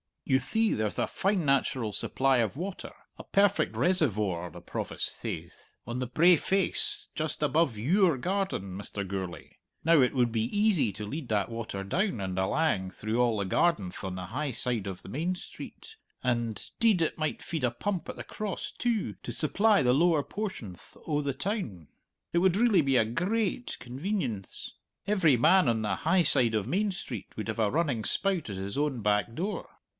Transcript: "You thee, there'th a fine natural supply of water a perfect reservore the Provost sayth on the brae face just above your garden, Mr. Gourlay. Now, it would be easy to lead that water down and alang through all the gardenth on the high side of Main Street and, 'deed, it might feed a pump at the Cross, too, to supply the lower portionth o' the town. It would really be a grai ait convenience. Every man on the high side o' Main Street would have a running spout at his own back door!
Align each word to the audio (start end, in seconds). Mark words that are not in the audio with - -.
"You 0.25 0.39
thee, 0.39 0.73
there'th 0.73 0.97
a 0.97 1.07
fine 1.07 1.45
natural 1.45 1.91
supply 1.91 2.37
of 2.37 2.55
water 2.55 2.93
a 3.19 3.23
perfect 3.23 3.75
reservore 3.75 4.49
the 4.49 4.61
Provost 4.61 5.19
sayth 5.21 5.75
on 5.85 5.99
the 5.99 6.07
brae 6.07 6.37
face 6.37 7.09
just 7.13 7.43
above 7.43 7.77
your 7.77 8.17
garden, 8.17 8.77
Mr. 8.77 9.05
Gourlay. 9.07 9.57
Now, 9.83 10.01
it 10.01 10.15
would 10.15 10.31
be 10.31 10.45
easy 10.57 10.93
to 10.93 11.05
lead 11.05 11.27
that 11.29 11.49
water 11.49 11.83
down 11.83 12.21
and 12.21 12.37
alang 12.39 12.89
through 12.91 13.19
all 13.21 13.37
the 13.37 13.45
gardenth 13.45 14.03
on 14.03 14.15
the 14.15 14.27
high 14.27 14.49
side 14.51 14.87
of 14.87 15.05
Main 15.07 15.35
Street 15.35 15.97
and, 16.23 16.69
'deed, 16.79 17.01
it 17.01 17.17
might 17.17 17.43
feed 17.43 17.65
a 17.65 17.69
pump 17.69 18.07
at 18.07 18.15
the 18.15 18.23
Cross, 18.23 18.71
too, 18.79 19.15
to 19.21 19.31
supply 19.33 19.83
the 19.83 19.93
lower 19.93 20.23
portionth 20.23 20.95
o' 21.05 21.21
the 21.21 21.33
town. 21.33 21.89
It 22.31 22.37
would 22.37 22.57
really 22.57 22.81
be 22.81 22.95
a 22.95 23.05
grai 23.05 23.55
ait 23.57 23.77
convenience. 23.79 24.75
Every 25.05 25.35
man 25.35 25.67
on 25.67 25.81
the 25.81 25.97
high 25.97 26.23
side 26.23 26.55
o' 26.55 26.63
Main 26.63 26.91
Street 26.91 27.33
would 27.35 27.49
have 27.49 27.59
a 27.59 27.69
running 27.69 28.05
spout 28.05 28.49
at 28.49 28.55
his 28.55 28.77
own 28.77 29.01
back 29.01 29.35
door! 29.35 29.69